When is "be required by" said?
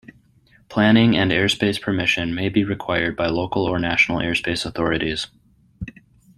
2.49-3.27